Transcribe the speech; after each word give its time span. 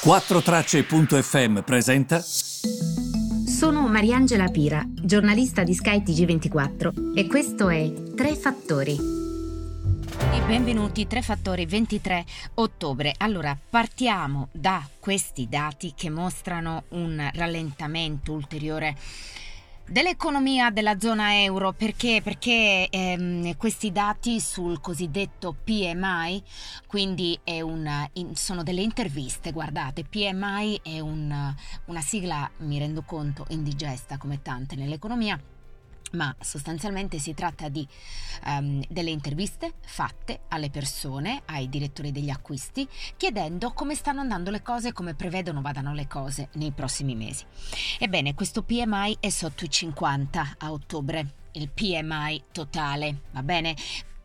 4Tracce.fm 0.00 1.58
presenta. 1.62 2.20
Sono 2.20 3.88
Mariangela 3.88 4.46
Pira, 4.46 4.84
giornalista 4.86 5.64
di 5.64 5.74
skytg 5.74 6.24
24 6.24 6.92
e 7.16 7.26
questo 7.26 7.68
è 7.68 7.92
Tre 8.14 8.36
Fattori. 8.36 8.96
E 8.96 10.40
benvenuti, 10.46 11.08
Tre 11.08 11.20
Fattori 11.20 11.66
23 11.66 12.24
ottobre. 12.54 13.12
Allora, 13.18 13.58
partiamo 13.68 14.48
da 14.52 14.88
questi 15.00 15.48
dati 15.48 15.92
che 15.96 16.10
mostrano 16.10 16.84
un 16.90 17.28
rallentamento 17.34 18.32
ulteriore 18.32 18.94
dell'economia 19.88 20.70
della 20.70 20.98
zona 20.98 21.42
euro 21.42 21.72
perché, 21.72 22.20
perché 22.22 22.88
ehm, 22.90 23.56
questi 23.56 23.90
dati 23.90 24.40
sul 24.40 24.80
cosiddetto 24.80 25.56
PMI 25.64 26.42
quindi 26.86 27.38
un, 27.44 28.08
in, 28.14 28.36
sono 28.36 28.62
delle 28.62 28.82
interviste 28.82 29.50
guardate 29.50 30.04
PMI 30.04 30.80
è 30.82 31.00
un, 31.00 31.54
una 31.86 32.00
sigla 32.00 32.48
mi 32.58 32.78
rendo 32.78 33.02
conto 33.02 33.46
indigesta 33.48 34.18
come 34.18 34.42
tante 34.42 34.76
nell'economia 34.76 35.40
ma 36.12 36.34
sostanzialmente 36.40 37.18
si 37.18 37.34
tratta 37.34 37.68
di 37.68 37.86
um, 38.46 38.82
delle 38.88 39.10
interviste 39.10 39.74
fatte 39.84 40.40
alle 40.48 40.70
persone, 40.70 41.42
ai 41.46 41.68
direttori 41.68 42.12
degli 42.12 42.30
acquisti, 42.30 42.88
chiedendo 43.16 43.72
come 43.72 43.94
stanno 43.94 44.20
andando 44.20 44.50
le 44.50 44.62
cose 44.62 44.92
come 44.92 45.14
prevedono 45.14 45.60
vadano 45.60 45.92
le 45.94 46.06
cose 46.06 46.48
nei 46.54 46.72
prossimi 46.72 47.14
mesi. 47.14 47.44
Ebbene, 47.98 48.34
questo 48.34 48.62
PMI 48.62 49.18
è 49.20 49.28
sotto 49.28 49.64
i 49.64 49.70
50 49.70 50.56
a 50.58 50.72
ottobre, 50.72 51.34
il 51.52 51.70
PMI 51.70 52.44
totale, 52.52 53.22
va 53.32 53.42
bene? 53.42 53.74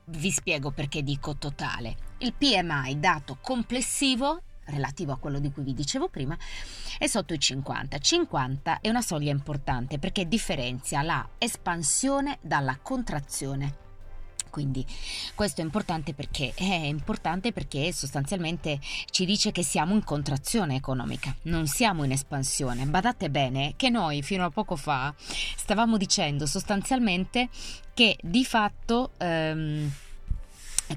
Vi 0.06 0.32
spiego 0.32 0.72
perché 0.72 1.02
dico 1.02 1.38
totale. 1.38 1.96
Il 2.20 2.34
PMI 2.34 3.00
dato 3.00 3.38
complessivo 3.42 4.42
relativo 4.66 5.12
a 5.12 5.18
quello 5.18 5.40
di 5.40 5.52
cui 5.52 5.64
vi 5.64 5.74
dicevo 5.74 6.10
prima, 6.10 6.38
è 6.98 7.08
sotto 7.08 7.34
i 7.34 7.40
50. 7.40 7.98
50 7.98 8.80
è 8.82 8.90
una 8.90 9.02
soglia 9.02 9.32
importante 9.32 10.00
perché 10.00 10.28
differenzia 10.28 11.02
la 11.02 11.28
espansione 11.38 12.38
dalla 12.42 12.78
contrazione. 12.82 13.82
Quindi 14.54 14.86
questo 15.34 15.62
è 15.62 15.64
importante 15.64 16.14
perché 16.14 16.54
è 16.54 16.64
importante 16.64 17.52
perché 17.52 17.92
sostanzialmente 17.92 18.80
ci 19.10 19.26
dice 19.26 19.52
che 19.52 19.64
siamo 19.64 19.96
in 19.96 20.04
contrazione 20.04 20.76
economica, 20.76 21.36
non 21.44 21.66
siamo 21.66 22.04
in 22.04 22.12
espansione. 22.12 22.86
Badate 22.86 23.32
bene 23.32 23.74
che 23.76 23.90
noi 23.90 24.22
fino 24.22 24.46
a 24.46 24.52
poco 24.52 24.76
fa 24.76 25.12
stavamo 25.18 25.98
dicendo 25.98 26.46
sostanzialmente 26.46 27.50
che 27.96 28.16
di 28.22 28.46
fatto 28.46 29.14
ehm, 29.18 29.92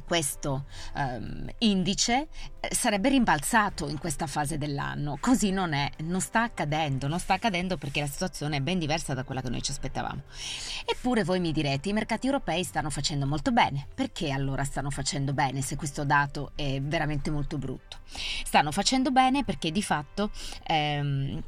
questo 0.04 0.66
um, 0.94 1.46
indice 1.58 2.28
eh, 2.60 2.74
sarebbe 2.74 3.08
rimbalzato 3.08 3.88
in 3.88 3.98
questa 3.98 4.26
fase 4.26 4.58
dell'anno. 4.58 5.18
Così 5.20 5.50
non 5.50 5.72
è, 5.72 5.90
non 5.98 6.20
sta 6.20 6.42
accadendo, 6.42 7.08
non 7.08 7.18
sta 7.18 7.34
accadendo 7.34 7.76
perché 7.76 8.00
la 8.00 8.06
situazione 8.06 8.56
è 8.56 8.60
ben 8.60 8.78
diversa 8.78 9.14
da 9.14 9.24
quella 9.24 9.40
che 9.40 9.50
noi 9.50 9.62
ci 9.62 9.70
aspettavamo. 9.70 10.22
Eppure 10.84 11.24
voi 11.24 11.40
mi 11.40 11.52
direte, 11.52 11.88
i 11.88 11.92
mercati 11.92 12.26
europei 12.26 12.62
stanno 12.64 12.90
facendo 12.90 13.26
molto 13.26 13.52
bene. 13.52 13.86
Perché 13.94 14.30
allora 14.30 14.64
stanno 14.64 14.90
facendo 14.90 15.32
bene 15.32 15.62
se 15.62 15.76
questo 15.76 16.04
dato 16.04 16.52
è 16.54 16.80
veramente 16.80 17.30
molto 17.30 17.58
brutto? 17.58 17.98
Stanno 18.44 18.72
facendo 18.72 19.10
bene 19.10 19.44
perché 19.44 19.70
di 19.70 19.82
fatto 19.82 20.30
ehm, 20.66 21.42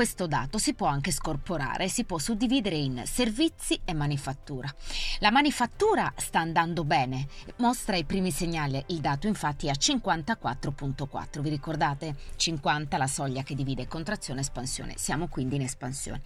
questo 0.00 0.26
dato 0.26 0.56
si 0.56 0.72
può 0.72 0.86
anche 0.86 1.10
scorporare, 1.10 1.90
si 1.90 2.04
può 2.04 2.16
suddividere 2.16 2.74
in 2.74 3.02
servizi 3.04 3.78
e 3.84 3.92
manifattura. 3.92 4.74
La 5.18 5.30
manifattura 5.30 6.10
sta 6.16 6.38
andando 6.38 6.84
bene, 6.84 7.26
mostra 7.56 7.96
i 7.96 8.04
primi 8.04 8.30
segnali, 8.30 8.82
il 8.86 9.00
dato 9.00 9.26
infatti 9.26 9.66
è 9.66 9.68
a 9.68 9.74
54.4, 9.74 11.40
vi 11.40 11.50
ricordate? 11.50 12.16
50 12.34 12.96
la 12.96 13.06
soglia 13.06 13.42
che 13.42 13.54
divide 13.54 13.86
contrazione 13.86 14.38
e 14.40 14.42
espansione, 14.44 14.94
siamo 14.96 15.28
quindi 15.28 15.56
in 15.56 15.62
espansione. 15.64 16.22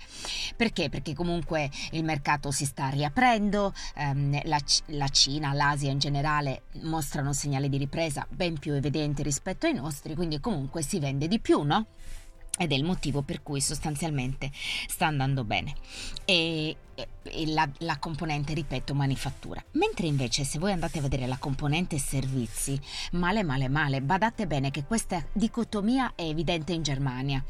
Perché? 0.55 0.89
Perché 0.89 1.13
comunque 1.13 1.69
il 1.91 2.05
mercato 2.05 2.53
si 2.53 2.67
sta 2.67 2.91
riaprendo, 2.91 3.75
ehm, 3.97 4.41
la, 4.45 4.61
la 4.87 5.09
Cina, 5.09 5.53
l'Asia 5.53 5.91
in 5.91 5.99
generale 5.99 6.67
mostrano 6.83 7.33
segnali 7.33 7.69
di 7.69 7.79
ripresa 7.79 8.25
ben 8.31 8.57
più 8.57 8.73
evidenti 8.73 9.25
rispetto 9.25 9.67
ai 9.67 9.75
nostri, 9.75 10.15
quindi 10.15 10.39
comunque 10.39 10.81
si 10.81 11.01
vende 11.01 11.27
di 11.27 11.41
più, 11.41 11.63
no? 11.63 11.87
Ed 12.59 12.73
è 12.73 12.75
il 12.75 12.85
motivo 12.85 13.23
per 13.23 13.43
cui 13.43 13.61
sostanzialmente 13.61 14.51
sta 14.87 15.07
andando 15.07 15.45
bene. 15.45 15.75
E 16.25 16.77
la, 17.47 17.69
la, 17.79 17.99
componente, 17.99 18.55
ripeto, 18.55 18.95
manifattura. 18.95 19.63
Mentre 19.73 20.07
invece 20.07 20.45
se 20.45 20.59
voi 20.59 20.73
andate 20.73 20.99
a 20.99 21.03
vedere 21.03 21.27
la 21.27 21.39
componente 21.39 21.99
servizi, 21.99 22.79
male, 23.13 23.43
male, 23.43 23.69
male, 23.69 24.01
badate 24.01 24.47
bene 24.47 24.71
che 24.71 24.85
questa 24.85 25.25
dicotomia 25.33 26.13
è 26.15 26.23
evidente 26.23 26.73
in 26.73 26.83
Germania, 26.83 27.43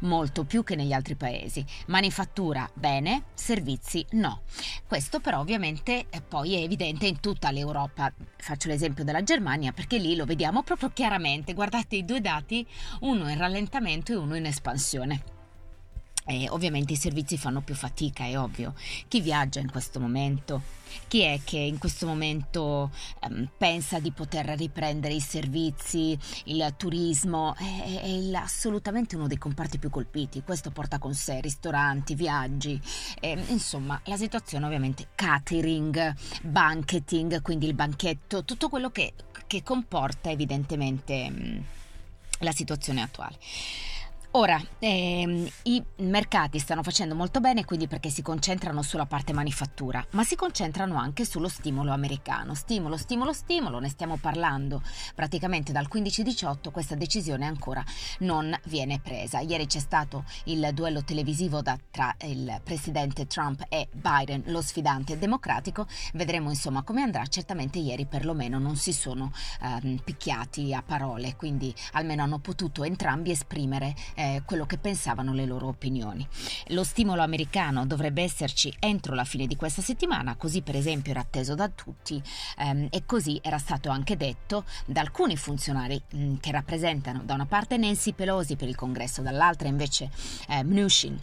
molto 0.00 0.44
più 0.44 0.62
che 0.62 0.76
negli 0.76 0.92
altri 0.92 1.14
paesi. 1.14 1.64
Manifattura, 1.86 2.68
bene, 2.74 3.24
servizi, 3.34 4.04
no. 4.12 4.42
Questo 4.86 5.20
però 5.20 5.40
ovviamente 5.40 6.06
eh, 6.10 6.20
poi 6.20 6.54
è 6.54 6.62
evidente 6.62 7.06
in 7.06 7.20
tutta 7.20 7.50
l'Europa. 7.50 8.12
Faccio 8.36 8.68
l'esempio 8.68 9.04
della 9.04 9.22
Germania 9.22 9.72
perché 9.72 9.98
lì 9.98 10.14
lo 10.14 10.24
vediamo 10.24 10.62
proprio 10.62 10.90
chiaramente. 10.92 11.54
Guardate 11.54 11.96
i 11.96 12.04
due 12.04 12.20
dati, 12.20 12.66
uno 13.00 13.28
in 13.28 13.38
rallentamento 13.38 14.12
e 14.12 14.16
uno 14.16 14.36
in 14.36 14.46
espansione. 14.46 15.31
E 16.24 16.48
ovviamente 16.50 16.92
i 16.92 16.96
servizi 16.96 17.36
fanno 17.36 17.62
più 17.62 17.74
fatica, 17.74 18.24
è 18.24 18.38
ovvio. 18.38 18.74
Chi 19.08 19.20
viaggia 19.20 19.58
in 19.58 19.70
questo 19.70 19.98
momento? 19.98 20.80
Chi 21.08 21.22
è 21.22 21.40
che 21.42 21.58
in 21.58 21.78
questo 21.78 22.06
momento 22.06 22.90
um, 23.22 23.48
pensa 23.56 23.98
di 23.98 24.12
poter 24.12 24.46
riprendere 24.56 25.14
i 25.14 25.20
servizi, 25.20 26.16
il 26.44 26.74
turismo? 26.76 27.54
È, 27.56 28.00
è 28.02 28.06
il, 28.06 28.34
assolutamente 28.34 29.16
uno 29.16 29.26
dei 29.26 29.38
comparti 29.38 29.78
più 29.78 29.90
colpiti. 29.90 30.42
Questo 30.42 30.70
porta 30.70 30.98
con 30.98 31.14
sé 31.14 31.40
ristoranti, 31.40 32.14
viaggi, 32.14 32.80
e, 33.18 33.42
insomma 33.48 34.00
la 34.04 34.16
situazione 34.16 34.66
ovviamente 34.66 35.08
catering, 35.14 36.14
banqueting, 36.42 37.42
quindi 37.42 37.66
il 37.66 37.74
banchetto, 37.74 38.44
tutto 38.44 38.68
quello 38.68 38.90
che, 38.90 39.14
che 39.46 39.62
comporta 39.62 40.30
evidentemente 40.30 41.26
um, 41.28 41.64
la 42.38 42.52
situazione 42.52 43.02
attuale. 43.02 43.38
Ora, 44.34 44.58
ehm, 44.78 45.46
i 45.64 45.84
mercati 45.96 46.58
stanno 46.58 46.82
facendo 46.82 47.14
molto 47.14 47.40
bene 47.40 47.66
quindi 47.66 47.86
perché 47.86 48.08
si 48.08 48.22
concentrano 48.22 48.80
sulla 48.80 49.04
parte 49.04 49.34
manifattura, 49.34 50.02
ma 50.12 50.24
si 50.24 50.36
concentrano 50.36 50.96
anche 50.96 51.26
sullo 51.26 51.48
stimolo 51.48 51.92
americano. 51.92 52.54
Stimolo, 52.54 52.96
stimolo, 52.96 53.34
stimolo, 53.34 53.78
ne 53.78 53.90
stiamo 53.90 54.16
parlando 54.16 54.80
praticamente 55.14 55.70
dal 55.70 55.86
15-18, 55.92 56.70
questa 56.70 56.94
decisione 56.94 57.44
ancora 57.44 57.84
non 58.20 58.58
viene 58.64 59.00
presa. 59.00 59.40
Ieri 59.40 59.66
c'è 59.66 59.80
stato 59.80 60.24
il 60.44 60.66
duello 60.72 61.04
televisivo 61.04 61.60
da, 61.60 61.78
tra 61.90 62.16
il 62.22 62.58
presidente 62.64 63.26
Trump 63.26 63.66
e 63.68 63.88
Biden, 63.92 64.44
lo 64.46 64.62
sfidante 64.62 65.18
democratico, 65.18 65.86
vedremo 66.14 66.48
insomma 66.48 66.82
come 66.82 67.02
andrà. 67.02 67.26
Certamente 67.26 67.80
ieri 67.80 68.06
perlomeno 68.06 68.58
non 68.58 68.76
si 68.76 68.94
sono 68.94 69.30
ehm, 69.60 69.98
picchiati 70.02 70.72
a 70.72 70.82
parole, 70.82 71.36
quindi 71.36 71.74
almeno 71.92 72.22
hanno 72.22 72.38
potuto 72.38 72.82
entrambi 72.82 73.30
esprimere 73.30 73.94
quello 74.44 74.66
che 74.66 74.78
pensavano 74.78 75.32
le 75.32 75.46
loro 75.46 75.66
opinioni. 75.68 76.26
Lo 76.68 76.84
stimolo 76.84 77.22
americano 77.22 77.86
dovrebbe 77.86 78.22
esserci 78.22 78.74
entro 78.78 79.14
la 79.14 79.24
fine 79.24 79.46
di 79.46 79.56
questa 79.56 79.82
settimana, 79.82 80.36
così 80.36 80.62
per 80.62 80.76
esempio 80.76 81.12
era 81.12 81.20
atteso 81.20 81.54
da 81.54 81.68
tutti 81.68 82.22
ehm, 82.58 82.88
e 82.90 83.04
così 83.06 83.38
era 83.42 83.58
stato 83.58 83.90
anche 83.90 84.16
detto 84.16 84.64
da 84.86 85.00
alcuni 85.00 85.36
funzionari 85.36 86.00
mh, 86.10 86.22
mm, 86.22 86.36
che 86.36 86.50
rappresentano 86.50 87.22
da 87.24 87.34
una 87.34 87.46
parte 87.46 87.76
Nancy 87.76 88.12
Pelosi 88.12 88.56
per 88.56 88.68
il 88.68 88.76
congresso, 88.76 89.22
dall'altra 89.22 89.68
invece 89.68 90.10
eh, 90.48 90.62
Mnuchin 90.64 91.18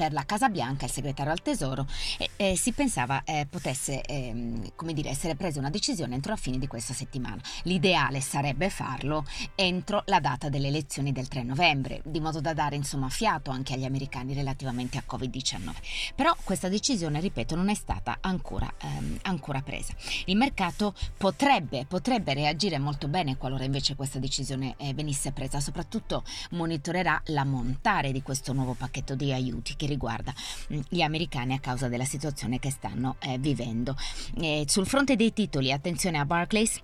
per 0.00 0.14
la 0.14 0.24
Casa 0.24 0.48
Bianca, 0.48 0.86
il 0.86 0.90
segretario 0.90 1.30
al 1.30 1.42
Tesoro, 1.42 1.86
e, 2.16 2.30
e 2.36 2.56
si 2.56 2.72
pensava 2.72 3.22
eh, 3.22 3.46
potesse 3.50 4.00
eh, 4.00 4.72
come 4.74 4.94
dire, 4.94 5.10
essere 5.10 5.34
presa 5.34 5.58
una 5.58 5.68
decisione 5.68 6.14
entro 6.14 6.32
la 6.32 6.38
fine 6.38 6.56
di 6.56 6.66
questa 6.66 6.94
settimana. 6.94 7.38
L'ideale 7.64 8.22
sarebbe 8.22 8.70
farlo 8.70 9.26
entro 9.54 10.02
la 10.06 10.18
data 10.18 10.48
delle 10.48 10.68
elezioni 10.68 11.12
del 11.12 11.28
3 11.28 11.42
novembre, 11.42 12.00
di 12.02 12.18
modo 12.18 12.40
da 12.40 12.54
dare 12.54 12.76
insomma 12.76 13.10
fiato 13.10 13.50
anche 13.50 13.74
agli 13.74 13.84
americani 13.84 14.32
relativamente 14.32 14.96
a 14.96 15.04
Covid-19. 15.06 15.70
Però 16.14 16.34
questa 16.44 16.70
decisione, 16.70 17.20
ripeto, 17.20 17.54
non 17.54 17.68
è 17.68 17.74
stata 17.74 18.16
ancora, 18.22 18.72
ehm, 18.80 19.18
ancora 19.24 19.60
presa. 19.60 19.92
Il 20.24 20.36
mercato 20.38 20.94
potrebbe, 21.18 21.84
potrebbe, 21.84 22.32
reagire 22.32 22.78
molto 22.78 23.06
bene 23.06 23.36
qualora 23.36 23.64
invece 23.64 23.96
questa 23.96 24.18
decisione 24.18 24.76
eh, 24.78 24.94
venisse 24.94 25.32
presa, 25.32 25.60
soprattutto 25.60 26.24
monitorerà 26.52 27.20
l'ammontare 27.26 28.12
di 28.12 28.22
questo 28.22 28.54
nuovo 28.54 28.72
pacchetto 28.72 29.14
di 29.14 29.30
aiuti 29.30 29.76
che 29.76 29.88
riguarda 29.90 30.32
mm, 30.72 30.80
gli 30.88 31.02
americani 31.02 31.54
a 31.54 31.60
causa 31.60 31.88
della 31.88 32.06
situazione 32.06 32.58
che 32.58 32.70
stanno 32.70 33.16
eh, 33.18 33.36
vivendo. 33.38 33.94
E 34.40 34.64
sul 34.66 34.86
fronte 34.86 35.16
dei 35.16 35.34
titoli, 35.34 35.70
attenzione 35.70 36.18
a 36.18 36.24
Barclays 36.24 36.80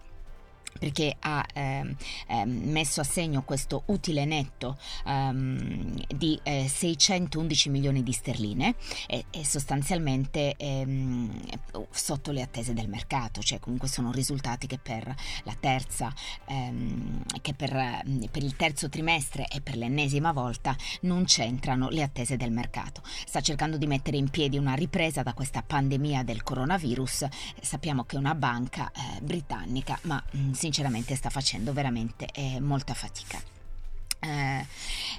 perché 0.78 1.16
ha 1.20 1.44
ehm, 1.52 1.96
ehm, 2.28 2.50
messo 2.70 3.00
a 3.00 3.04
segno 3.04 3.42
questo 3.42 3.82
utile 3.86 4.24
netto 4.24 4.78
ehm, 5.04 5.94
di 6.14 6.38
eh, 6.42 6.68
611 6.68 7.68
milioni 7.70 8.02
di 8.02 8.12
sterline 8.12 8.74
e, 9.06 9.24
e 9.30 9.44
sostanzialmente 9.44 10.54
ehm, 10.56 11.40
sotto 11.90 12.32
le 12.32 12.42
attese 12.42 12.72
del 12.72 12.88
mercato, 12.88 13.40
cioè 13.40 13.58
comunque 13.60 13.88
sono 13.88 14.12
risultati 14.12 14.66
che 14.66 14.78
per 14.78 15.14
terza, 15.60 16.12
ehm, 16.46 17.22
che 17.40 17.54
per, 17.54 18.02
per 18.30 18.42
il 18.42 18.56
terzo 18.56 18.88
trimestre 18.88 19.46
e 19.48 19.60
per 19.60 19.76
l'ennesima 19.76 20.32
volta 20.32 20.76
non 21.02 21.24
c'entrano 21.24 21.88
le 21.88 22.02
attese 22.02 22.36
del 22.36 22.52
mercato. 22.52 23.02
Sta 23.26 23.40
cercando 23.40 23.76
di 23.76 23.86
mettere 23.86 24.16
in 24.16 24.30
piedi 24.30 24.58
una 24.58 24.74
ripresa 24.74 25.22
da 25.22 25.34
questa 25.34 25.62
pandemia 25.62 26.22
del 26.22 26.42
coronavirus. 26.42 27.26
Sappiamo 27.60 28.04
che 28.04 28.16
è 28.16 28.18
una 28.18 28.34
banca 28.34 28.90
eh, 28.94 29.20
britannica, 29.20 29.98
ma 30.02 30.22
mh, 30.30 30.52
sinceramente 30.66 31.14
sta 31.14 31.30
facendo 31.30 31.72
veramente 31.72 32.26
eh, 32.34 32.60
molta 32.60 32.92
fatica. 32.92 33.40
Eh, 34.26 34.66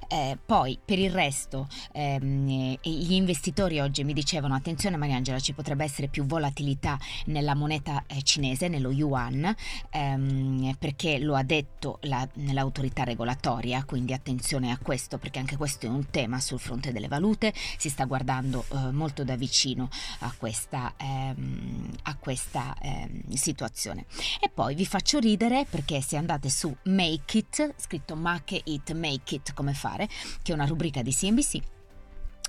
eh, 0.09 0.37
poi 0.43 0.77
per 0.83 0.99
il 0.99 1.11
resto 1.11 1.67
ehm, 1.93 2.77
gli 2.81 3.13
investitori 3.13 3.79
oggi 3.79 4.03
mi 4.03 4.13
dicevano 4.13 4.53
attenzione 4.53 4.97
Mariangela 4.97 5.39
ci 5.39 5.53
potrebbe 5.53 5.83
essere 5.83 6.07
più 6.07 6.25
volatilità 6.25 6.97
nella 7.25 7.55
moneta 7.55 8.03
eh, 8.07 8.21
cinese, 8.21 8.67
nello 8.67 8.91
yuan 8.91 9.53
ehm, 9.89 10.75
perché 10.77 11.19
lo 11.19 11.35
ha 11.35 11.43
detto 11.43 11.99
la, 12.03 12.27
l'autorità 12.51 13.03
regolatoria 13.03 13.83
quindi 13.85 14.13
attenzione 14.13 14.71
a 14.71 14.77
questo 14.77 15.17
perché 15.17 15.39
anche 15.39 15.57
questo 15.57 15.85
è 15.85 15.89
un 15.89 16.09
tema 16.09 16.39
sul 16.39 16.59
fronte 16.59 16.91
delle 16.91 17.07
valute 17.07 17.53
si 17.77 17.89
sta 17.89 18.05
guardando 18.05 18.65
eh, 18.71 18.91
molto 18.91 19.23
da 19.23 19.35
vicino 19.35 19.89
a 20.19 20.33
questa, 20.37 20.93
ehm, 20.97 21.89
a 22.03 22.15
questa 22.17 22.75
ehm, 22.81 23.33
situazione. 23.33 24.05
E 24.39 24.49
poi 24.53 24.75
vi 24.75 24.85
faccio 24.85 25.19
ridere 25.19 25.65
perché 25.69 26.01
se 26.01 26.17
andate 26.17 26.49
su 26.49 26.75
Make 26.83 27.37
It 27.37 27.73
scritto 27.77 28.15
Make 28.15 28.61
It 28.65 28.91
Make 28.97 29.35
It 29.35 29.53
come 29.53 29.73
fare, 29.73 30.07
che 30.41 30.51
è 30.51 30.55
una 30.55 30.65
rubrica 30.65 31.01
di 31.01 31.13
CNBC. 31.13 31.61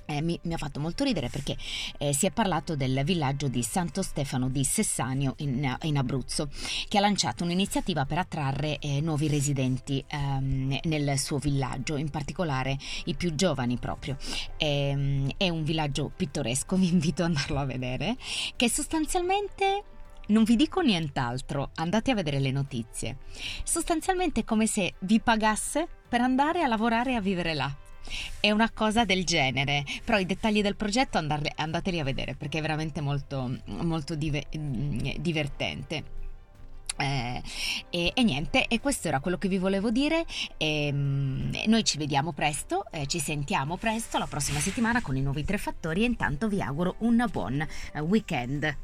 Eh, 0.09 0.23
mi, 0.23 0.39
mi, 0.41 0.53
ha 0.53 0.57
fatto 0.57 0.79
molto 0.79 1.03
ridere 1.03 1.29
perché 1.29 1.55
eh, 1.99 2.13
si 2.13 2.25
è 2.25 2.31
parlato 2.31 2.75
del 2.75 3.01
villaggio 3.03 3.47
di 3.47 3.61
Santo 3.61 4.01
Stefano 4.01 4.49
di 4.49 4.63
Sessanio 4.63 5.35
in, 5.37 5.77
in 5.83 5.97
Abruzzo, 5.97 6.49
che 6.87 6.97
ha 6.97 7.01
lanciato 7.01 7.43
un'iniziativa 7.43 8.05
per 8.05 8.17
attrarre 8.17 8.79
eh, 8.79 9.01
nuovi 9.01 9.27
residenti 9.27 10.03
ehm, 10.07 10.79
nel 10.85 11.19
suo 11.19 11.37
villaggio, 11.37 11.95
in 11.95 12.09
particolare 12.09 12.75
i 13.05 13.13
più 13.13 13.35
giovani 13.35 13.77
proprio. 13.77 14.17
Ehm, 14.57 15.29
è 15.37 15.49
un 15.49 15.63
villaggio 15.63 16.11
pittoresco, 16.15 16.75
vi 16.77 16.87
invito 16.87 17.21
ad 17.21 17.29
andarlo 17.29 17.59
a 17.59 17.65
vedere, 17.65 18.17
che 18.55 18.67
sostanzialmente 18.67 19.83
non 20.29 20.43
vi 20.43 20.55
dico 20.55 20.81
nient'altro, 20.81 21.71
andate 21.75 22.11
a 22.11 22.15
vedere 22.15 22.39
le 22.39 22.51
notizie. 22.51 23.17
Sostanzialmente 23.63 24.41
è 24.41 24.43
come 24.43 24.65
se 24.65 24.95
vi 24.99 25.19
pagasse 25.19 25.87
per 26.07 26.21
andare 26.21 26.63
a 26.63 26.67
lavorare 26.67 27.11
e 27.11 27.15
a 27.15 27.21
vivere 27.21 27.53
là. 27.53 27.73
È 28.39 28.49
una 28.49 28.71
cosa 28.71 29.05
del 29.05 29.23
genere, 29.25 29.83
però 30.03 30.17
i 30.17 30.25
dettagli 30.25 30.61
del 30.61 30.75
progetto 30.75 31.17
andarle, 31.17 31.53
andateli 31.55 31.99
a 31.99 32.03
vedere 32.03 32.35
perché 32.35 32.59
è 32.59 32.61
veramente 32.61 33.01
molto, 33.01 33.59
molto 33.65 34.15
dive, 34.15 34.45
divertente. 35.19 36.17
Eh, 36.97 37.41
e, 37.89 38.11
e, 38.13 38.23
niente, 38.23 38.67
e 38.67 38.81
questo 38.81 39.07
era 39.07 39.21
quello 39.21 39.37
che 39.37 39.47
vi 39.47 39.57
volevo 39.57 39.89
dire. 39.89 40.25
E, 40.57 40.87
ehm, 40.87 41.51
noi 41.67 41.83
ci 41.83 41.97
vediamo 41.97 42.33
presto, 42.33 42.85
eh, 42.91 43.05
ci 43.07 43.19
sentiamo 43.19 43.77
presto 43.77 44.17
la 44.17 44.27
prossima 44.27 44.59
settimana 44.59 45.01
con 45.01 45.15
i 45.15 45.21
nuovi 45.21 45.45
tre 45.45 45.57
fattori 45.57 46.01
e 46.01 46.05
intanto 46.05 46.47
vi 46.47 46.61
auguro 46.61 46.95
un 46.99 47.25
buon 47.31 47.61
eh, 47.61 47.99
weekend. 47.99 48.77